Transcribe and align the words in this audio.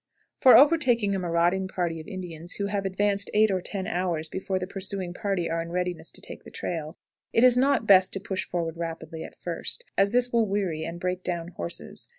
For 0.39 0.57
overtaking 0.57 1.13
a 1.13 1.19
marauding 1.19 1.67
party 1.67 1.99
of 1.99 2.07
Indians 2.07 2.53
who 2.53 2.65
have 2.65 2.85
advanced 2.87 3.29
eight 3.35 3.51
or 3.51 3.61
ten 3.61 3.85
hours 3.85 4.29
before 4.29 4.57
the 4.57 4.65
pursuing 4.65 5.13
party 5.13 5.47
are 5.47 5.61
in 5.61 5.69
readiness 5.69 6.09
to 6.13 6.21
take 6.21 6.43
the 6.43 6.49
trail, 6.49 6.97
it 7.33 7.43
is 7.43 7.55
not 7.55 7.85
best 7.85 8.11
to 8.13 8.19
push 8.19 8.45
forward 8.49 8.77
rapidly 8.77 9.23
at 9.23 9.39
first, 9.39 9.83
as 9.95 10.09
this 10.11 10.33
will 10.33 10.47
weary 10.47 10.85
and 10.85 10.99
break 10.99 11.23
down 11.23 11.49
horses. 11.49 12.07